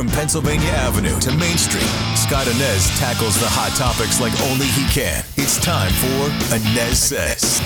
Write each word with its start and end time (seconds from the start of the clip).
From 0.00 0.08
Pennsylvania 0.08 0.70
Avenue 0.70 1.20
to 1.20 1.30
Main 1.32 1.58
Street, 1.58 1.82
Scott 2.16 2.46
Anez 2.46 2.98
tackles 2.98 3.38
the 3.38 3.44
hot 3.46 3.76
topics 3.76 4.18
like 4.18 4.32
only 4.48 4.64
he 4.64 4.88
can. 4.88 5.22
It's 5.36 5.62
time 5.62 5.92
for 5.92 6.30
Anez 6.54 6.94
Says. 6.94 7.60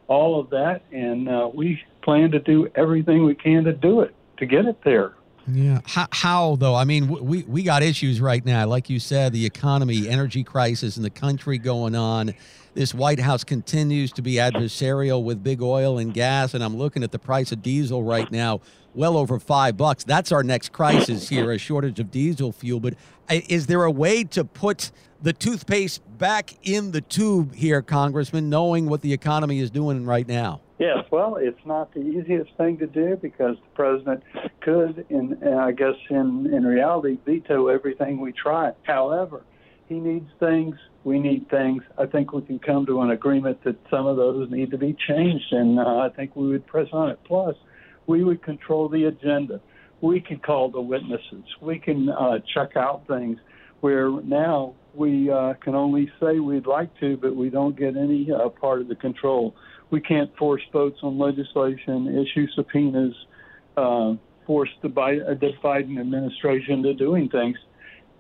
All 0.09 0.39
of 0.39 0.51
that, 0.51 0.83
and 0.93 1.29
uh, 1.29 1.51
we 1.53 1.83
plan 2.07 2.31
to 2.31 2.39
do 2.39 2.69
everything 2.77 3.25
we 3.25 3.35
can 3.35 3.65
to 3.65 3.73
do 3.73 4.01
it 4.01 4.15
to 4.37 4.47
get 4.47 4.65
it 4.65 4.81
there. 4.85 5.15
Yeah. 5.49 5.81
How, 5.85 6.07
how, 6.13 6.57
though? 6.57 6.75
I 6.75 6.85
mean, 6.85 7.09
we 7.09 7.43
we 7.43 7.63
got 7.65 7.83
issues 7.83 8.21
right 8.21 8.45
now, 8.45 8.67
like 8.67 8.89
you 8.89 8.99
said, 9.01 9.33
the 9.33 9.45
economy, 9.45 10.09
energy 10.09 10.45
crisis 10.45 10.97
in 10.97 11.03
the 11.03 11.11
country 11.11 11.59
going 11.59 11.97
on. 11.97 12.35
This 12.75 12.95
White 12.95 13.21
House 13.21 13.43
continues 13.43 14.13
to 14.13 14.23
be 14.23 14.35
adversarial 14.35 15.23
with 15.23 15.43
big 15.43 15.63
oil 15.63 15.99
and 15.99 16.13
gas, 16.15 16.55
and 16.55 16.63
I'm 16.63 16.77
looking 16.77 17.03
at 17.03 17.11
the 17.11 17.19
price 17.19 17.51
of 17.51 17.63
diesel 17.63 18.03
right 18.03 18.31
now, 18.31 18.61
well 18.95 19.17
over 19.17 19.39
five 19.41 19.77
bucks. 19.77 20.05
That's 20.05 20.31
our 20.31 20.43
next 20.43 20.73
crisis 20.73 21.29
here, 21.29 21.51
a 21.51 21.59
shortage 21.59 21.99
of 21.99 22.11
diesel 22.11 22.53
fuel. 22.53 22.81
But 22.81 22.95
uh, 23.29 23.41
is 23.49 23.67
there 23.67 23.85
a 23.85 23.91
way 23.91 24.25
to 24.25 24.45
put 24.45 24.93
the 25.23 25.33
toothpaste 25.33 26.03
back 26.19 26.55
in 26.63 26.93
the 26.93 27.01
tube 27.01 27.55
here, 27.55 27.83
Congressman, 27.83 28.49
knowing 28.49 28.89
what 28.89 29.01
the 29.01 29.13
economy 29.13 29.59
is 29.61 29.71
doing 29.71 30.05
right 30.05 30.29
now? 30.29 30.61
Yes, 30.79 30.99
well, 31.11 31.37
it's 31.37 31.65
not 31.65 31.95
the 31.95 32.01
easiest 32.01 32.51
thing 32.59 32.77
to 32.79 32.87
do 32.87 33.17
because 33.17 33.57
the 33.57 33.75
president 33.75 34.23
could, 34.61 35.07
in 35.09 35.43
I 35.43 35.73
guess, 35.73 35.95
in 36.11 36.51
in 36.53 36.67
reality, 36.67 37.19
veto 37.25 37.69
everything 37.69 38.21
we 38.21 38.33
try. 38.33 38.73
However, 38.83 39.43
he 39.89 39.95
needs 39.95 40.29
things. 40.39 40.77
We 41.05 41.19
need 41.19 41.49
things. 41.49 41.83
I 41.97 42.07
think 42.07 42.33
we 42.33 42.43
can 42.43 42.59
come 42.59 42.85
to 42.87 43.01
an 43.01 43.11
agreement 43.11 43.65
that 43.65 43.77
some 43.91 44.07
of 44.07 44.17
those 44.17 44.51
need 44.51 44.71
to 44.73 44.79
be 44.79 44.95
changed, 45.09 45.53
and 45.53 45.79
uh, 45.79 45.99
I 45.99 46.11
think 46.15 46.37
we 46.37 46.49
would 46.49 46.67
press 46.67 46.89
on 46.93 47.11
it. 47.11 47.21
Plus, 47.25 47.57
we 48.07 48.23
would 48.23 48.43
control 48.43 48.89
the 48.89 49.05
agenda. 49.05 49.61
We 50.03 50.21
can 50.21 50.41
call 50.41 50.71
the 50.71 50.81
witnesses. 50.81 51.45
We 51.63 51.79
can 51.79 52.11
uh, 52.11 52.41
check 52.53 52.77
out 52.77 53.07
things 53.07 53.39
where 53.81 54.11
now 54.11 54.75
we 54.95 55.31
uh, 55.31 55.55
can 55.55 55.75
only 55.75 56.11
say 56.21 56.39
we'd 56.39 56.67
like 56.67 56.91
to, 57.01 57.17
but 57.17 57.37
we 57.37 57.51
don't 57.51 57.79
get 57.79 57.97
any 57.97 58.29
uh, 58.31 58.49
part 58.49 58.81
of 58.81 58.89
the 58.89 58.97
control 58.97 59.55
we 59.91 60.01
can't 60.01 60.35
force 60.37 60.63
votes 60.73 60.99
on 61.03 61.19
legislation, 61.19 62.19
issue 62.19 62.47
subpoenas, 62.55 63.15
uh, 63.77 64.15
force 64.47 64.71
the 64.83 64.89
Biden, 64.89 65.31
uh, 65.31 65.63
Biden 65.63 66.01
administration 66.01 66.83
to 66.83 66.95
doing 66.95 67.29
things. 67.29 67.57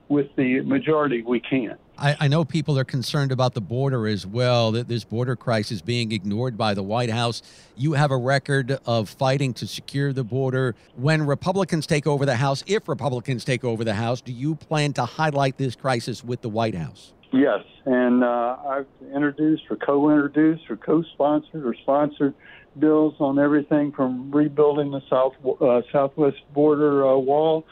With 0.08 0.28
the 0.36 0.60
majority, 0.60 1.22
we 1.22 1.40
can't. 1.40 1.80
I, 1.98 2.16
I, 2.20 2.28
know 2.28 2.44
people 2.44 2.78
are 2.78 2.84
concerned 2.84 3.32
about 3.32 3.54
the 3.54 3.60
border 3.60 4.06
as 4.06 4.24
well, 4.24 4.70
that 4.70 4.86
this 4.86 5.02
border 5.02 5.34
crisis 5.34 5.80
being 5.80 6.12
ignored 6.12 6.56
by 6.56 6.74
the 6.74 6.82
White 6.82 7.10
House. 7.10 7.42
You 7.74 7.94
have 7.94 8.12
a 8.12 8.16
record 8.16 8.78
of 8.86 9.08
fighting 9.08 9.52
to 9.54 9.66
secure 9.66 10.12
the 10.12 10.22
border. 10.22 10.76
When 10.94 11.26
Republicans 11.26 11.88
take 11.88 12.06
over 12.06 12.24
the 12.24 12.36
House, 12.36 12.62
if 12.69 12.86
Republicans 12.86 13.44
take 13.44 13.64
over 13.64 13.82
the 13.82 13.94
House, 13.94 14.20
do 14.20 14.30
you 14.30 14.54
plan 14.54 14.92
to 14.92 15.04
highlight 15.04 15.56
this 15.56 15.74
crisis 15.74 16.22
with 16.22 16.40
the 16.40 16.48
White 16.48 16.76
House? 16.76 17.12
Yes, 17.32 17.61
and 17.84 18.23
uh, 18.23 18.56
I've 18.69 18.87
introduced 19.14 19.64
or 19.69 19.76
co-introduced 19.76 20.62
or 20.70 20.76
co-sponsored 20.76 21.67
or 21.67 21.75
sponsored 21.82 22.34
bills 22.78 23.14
on 23.19 23.38
everything 23.38 23.93
from 23.93 24.31
rebuilding 24.31 24.90
the 24.90 25.00
south 25.11 25.32
uh, 25.61 25.81
southwest 25.93 26.37
border 26.55 27.06
uh, 27.06 27.17
wall 27.17 27.64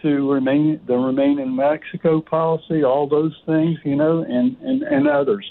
to 0.00 0.32
remain 0.32 0.80
the 0.86 0.94
remain 0.96 1.38
in 1.38 1.54
Mexico 1.54 2.20
policy, 2.20 2.82
all 2.84 3.08
those 3.08 3.36
things, 3.46 3.78
you 3.84 3.96
know, 3.96 4.22
and 4.22 4.56
and, 4.60 4.82
and 4.82 5.08
others. 5.08 5.48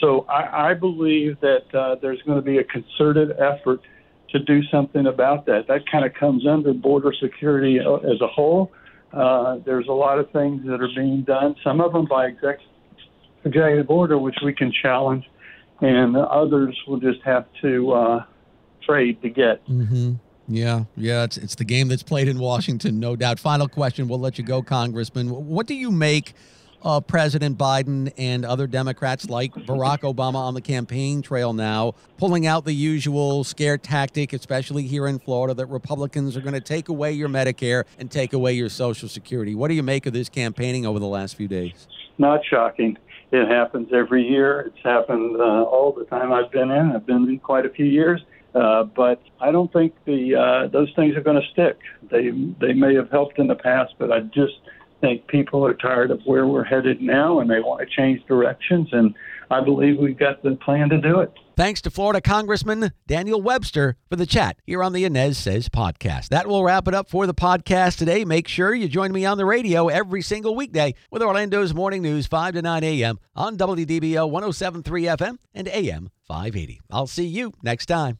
So 0.00 0.26
I, 0.28 0.70
I 0.70 0.74
believe 0.74 1.38
that 1.40 1.74
uh, 1.74 1.96
there's 2.02 2.20
going 2.22 2.38
to 2.38 2.44
be 2.44 2.58
a 2.58 2.64
concerted 2.64 3.32
effort 3.38 3.80
to 4.30 4.38
do 4.40 4.62
something 4.70 5.06
about 5.06 5.46
that. 5.46 5.68
That 5.68 5.88
kind 5.90 6.04
of 6.04 6.12
comes 6.14 6.46
under 6.46 6.72
border 6.74 7.14
security 7.18 7.78
uh, 7.80 7.94
as 7.96 8.20
a 8.20 8.26
whole. 8.26 8.72
Uh, 9.12 9.58
there's 9.64 9.86
a 9.88 9.92
lot 9.92 10.18
of 10.18 10.30
things 10.32 10.66
that 10.66 10.82
are 10.82 10.90
being 10.94 11.22
done, 11.22 11.54
some 11.64 11.80
of 11.80 11.92
them 11.92 12.06
by 12.06 12.26
executive 12.26 12.75
executive 13.46 13.90
order, 13.90 14.18
which 14.18 14.36
we 14.44 14.52
can 14.52 14.72
challenge, 14.72 15.24
and 15.80 16.16
others 16.16 16.76
will 16.86 17.00
just 17.00 17.22
have 17.22 17.46
to 17.62 17.92
uh, 17.92 18.24
trade 18.82 19.22
to 19.22 19.28
get. 19.28 19.66
Mm-hmm. 19.66 20.14
Yeah, 20.48 20.84
yeah, 20.96 21.24
it's 21.24 21.36
it's 21.36 21.56
the 21.56 21.64
game 21.64 21.88
that's 21.88 22.04
played 22.04 22.28
in 22.28 22.38
Washington, 22.38 23.00
no 23.00 23.16
doubt. 23.16 23.40
Final 23.40 23.68
question, 23.68 24.06
we'll 24.06 24.20
let 24.20 24.38
you 24.38 24.44
go, 24.44 24.62
Congressman. 24.62 25.28
What 25.28 25.66
do 25.66 25.74
you 25.74 25.90
make 25.90 26.34
of 26.82 27.06
President 27.06 27.58
Biden 27.58 28.12
and 28.16 28.44
other 28.44 28.68
Democrats 28.68 29.28
like 29.28 29.52
Barack 29.52 30.00
Obama 30.00 30.36
on 30.36 30.54
the 30.54 30.60
campaign 30.60 31.20
trail 31.20 31.52
now, 31.52 31.94
pulling 32.16 32.46
out 32.46 32.64
the 32.64 32.72
usual 32.72 33.42
scare 33.42 33.76
tactic, 33.76 34.32
especially 34.32 34.84
here 34.84 35.08
in 35.08 35.18
Florida, 35.18 35.52
that 35.54 35.66
Republicans 35.66 36.36
are 36.36 36.40
going 36.40 36.54
to 36.54 36.60
take 36.60 36.88
away 36.88 37.10
your 37.10 37.28
Medicare 37.28 37.84
and 37.98 38.08
take 38.08 38.32
away 38.32 38.52
your 38.52 38.68
Social 38.68 39.08
Security? 39.08 39.54
What 39.54 39.66
do 39.66 39.74
you 39.74 39.82
make 39.82 40.06
of 40.06 40.12
this 40.12 40.28
campaigning 40.28 40.86
over 40.86 41.00
the 41.00 41.06
last 41.06 41.34
few 41.34 41.48
days? 41.48 41.88
Not 42.18 42.44
shocking. 42.48 42.96
It 43.36 43.48
happens 43.48 43.88
every 43.92 44.26
year. 44.26 44.60
It's 44.60 44.82
happened 44.82 45.36
uh, 45.36 45.64
all 45.64 45.92
the 45.92 46.04
time 46.04 46.32
I've 46.32 46.50
been 46.50 46.70
in. 46.70 46.92
I've 46.92 47.06
been 47.06 47.28
in 47.28 47.38
quite 47.38 47.66
a 47.66 47.70
few 47.70 47.84
years. 47.84 48.22
Uh, 48.54 48.84
but 48.84 49.20
I 49.40 49.50
don't 49.50 49.70
think 49.70 49.92
the 50.06 50.34
uh, 50.34 50.68
those 50.68 50.90
things 50.96 51.14
are 51.14 51.20
going 51.20 51.40
to 51.40 51.46
stick. 51.52 51.78
They 52.10 52.30
they 52.58 52.72
may 52.72 52.94
have 52.94 53.10
helped 53.10 53.38
in 53.38 53.48
the 53.48 53.54
past, 53.54 53.94
but 53.98 54.10
I 54.10 54.20
just 54.20 54.54
think 55.00 55.26
people 55.26 55.64
are 55.64 55.74
tired 55.74 56.10
of 56.10 56.20
where 56.24 56.46
we're 56.46 56.64
headed 56.64 57.00
now, 57.00 57.40
and 57.40 57.50
they 57.50 57.60
want 57.60 57.80
to 57.80 57.96
change 57.96 58.24
directions. 58.26 58.88
And 58.92 59.14
I 59.50 59.62
believe 59.62 59.98
we've 59.98 60.18
got 60.18 60.42
the 60.42 60.56
plan 60.56 60.88
to 60.90 60.98
do 61.00 61.20
it. 61.20 61.32
Thanks 61.56 61.80
to 61.82 61.90
Florida 61.90 62.20
Congressman 62.20 62.92
Daniel 63.06 63.40
Webster 63.40 63.96
for 64.10 64.16
the 64.16 64.26
chat 64.26 64.58
here 64.66 64.82
on 64.82 64.92
the 64.92 65.04
Anez 65.04 65.36
Says 65.36 65.70
podcast. 65.70 66.28
That 66.28 66.46
will 66.46 66.62
wrap 66.62 66.86
it 66.86 66.94
up 66.94 67.08
for 67.08 67.26
the 67.26 67.32
podcast 67.32 67.96
today. 67.96 68.24
Make 68.26 68.46
sure 68.46 68.74
you 68.74 68.88
join 68.88 69.10
me 69.10 69.24
on 69.24 69.38
the 69.38 69.46
radio 69.46 69.88
every 69.88 70.20
single 70.20 70.54
weekday 70.54 70.94
with 71.10 71.22
Orlando's 71.22 71.72
morning 71.72 72.02
news, 72.02 72.26
5 72.26 72.54
to 72.54 72.62
9 72.62 72.84
a.m. 72.84 73.18
on 73.34 73.56
WDBO 73.56 74.28
1073 74.28 75.04
FM 75.04 75.38
and 75.54 75.68
AM 75.68 76.10
580. 76.26 76.80
I'll 76.90 77.06
see 77.06 77.26
you 77.26 77.52
next 77.62 77.86
time. 77.86 78.18